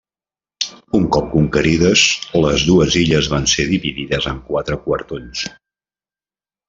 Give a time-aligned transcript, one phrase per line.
[0.99, 2.05] Un cop conquerides,
[2.45, 5.45] les dues illes van ser dividides en quatre quartons.